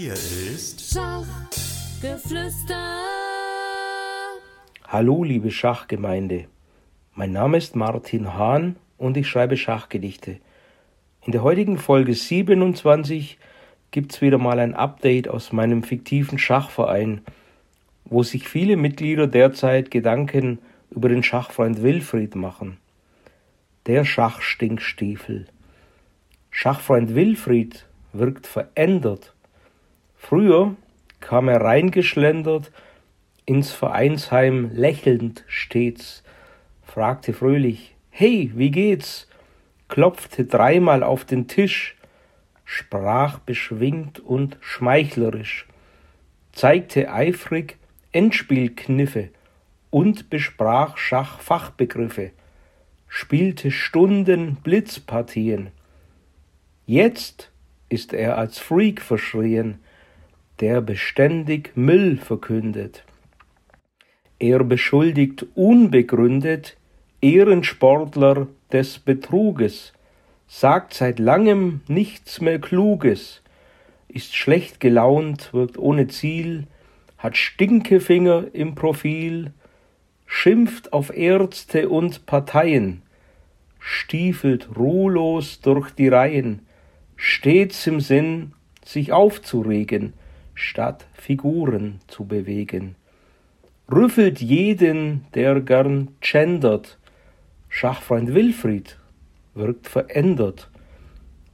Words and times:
Hier 0.00 0.12
ist 0.12 0.94
Schachgeflüster. 0.94 3.00
Hallo, 4.86 5.24
liebe 5.24 5.50
Schachgemeinde. 5.50 6.44
Mein 7.16 7.32
Name 7.32 7.58
ist 7.58 7.74
Martin 7.74 8.34
Hahn 8.34 8.76
und 8.96 9.16
ich 9.16 9.26
schreibe 9.26 9.56
Schachgedichte. 9.56 10.36
In 11.26 11.32
der 11.32 11.42
heutigen 11.42 11.78
Folge 11.78 12.14
27 12.14 13.38
gibt's 13.90 14.22
wieder 14.22 14.38
mal 14.38 14.60
ein 14.60 14.76
Update 14.76 15.26
aus 15.26 15.50
meinem 15.50 15.82
fiktiven 15.82 16.38
Schachverein, 16.38 17.22
wo 18.04 18.22
sich 18.22 18.48
viele 18.48 18.76
Mitglieder 18.76 19.26
derzeit 19.26 19.90
Gedanken 19.90 20.60
über 20.90 21.08
den 21.08 21.24
Schachfreund 21.24 21.82
Wilfried 21.82 22.36
machen. 22.36 22.76
Der 23.86 24.04
Schachstinkstiefel. 24.04 25.48
Schachfreund 26.52 27.16
Wilfried 27.16 27.84
wirkt 28.12 28.46
verändert 28.46 29.34
Früher 30.18 30.76
kam 31.20 31.48
er 31.48 31.62
reingeschlendert 31.62 32.70
ins 33.46 33.72
Vereinsheim 33.72 34.70
lächelnd 34.74 35.44
stets, 35.46 36.22
fragte 36.82 37.32
fröhlich 37.32 37.94
Hey, 38.10 38.52
wie 38.54 38.70
geht's? 38.70 39.26
klopfte 39.88 40.44
dreimal 40.44 41.02
auf 41.02 41.24
den 41.24 41.48
Tisch, 41.48 41.96
sprach 42.64 43.38
beschwingt 43.38 44.20
und 44.20 44.58
schmeichlerisch, 44.60 45.66
zeigte 46.52 47.10
eifrig 47.10 47.78
Endspielkniffe 48.12 49.30
und 49.88 50.28
besprach 50.28 50.98
Schachfachbegriffe, 50.98 52.32
spielte 53.06 53.70
Stunden 53.70 54.56
Blitzpartien. 54.56 55.68
Jetzt 56.84 57.50
ist 57.88 58.12
er 58.12 58.36
als 58.36 58.58
Freak 58.58 59.00
verschrien, 59.00 59.78
der 60.60 60.80
beständig 60.80 61.72
Müll 61.76 62.16
verkündet. 62.16 63.04
Er 64.38 64.62
beschuldigt 64.64 65.46
unbegründet 65.54 66.76
Ehrensportler 67.20 68.46
des 68.72 68.98
Betruges, 68.98 69.92
sagt 70.46 70.94
seit 70.94 71.18
langem 71.18 71.80
nichts 71.88 72.40
mehr 72.40 72.60
Kluges, 72.60 73.42
ist 74.08 74.34
schlecht 74.34 74.80
gelaunt, 74.80 75.52
wirkt 75.52 75.78
ohne 75.78 76.08
Ziel, 76.08 76.66
hat 77.18 77.36
Stinkefinger 77.36 78.46
im 78.52 78.74
Profil, 78.74 79.52
schimpft 80.26 80.92
auf 80.92 81.14
Ärzte 81.14 81.88
und 81.88 82.26
Parteien, 82.26 83.02
stiefelt 83.80 84.68
ruhlos 84.76 85.60
durch 85.60 85.90
die 85.90 86.08
Reihen, 86.08 86.66
stets 87.16 87.86
im 87.86 88.00
Sinn, 88.00 88.52
sich 88.84 89.12
aufzuregen, 89.12 90.14
statt 90.58 91.06
Figuren 91.14 92.00
zu 92.08 92.24
bewegen. 92.26 92.96
Rüffelt 93.90 94.40
jeden, 94.40 95.24
der 95.34 95.60
gern 95.60 96.08
gendert. 96.20 96.98
Schachfreund 97.68 98.34
Wilfried 98.34 98.98
wirkt 99.54 99.86
verändert. 99.86 100.68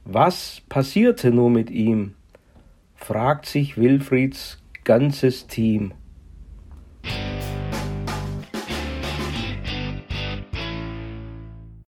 Was 0.03 0.61
passierte 0.69 1.31
nur 1.31 1.49
mit 1.49 1.69
ihm? 1.69 2.15
fragt 2.95 3.45
sich 3.45 3.77
Wilfrieds 3.77 4.61
ganzes 4.83 5.47
Team. 5.47 5.93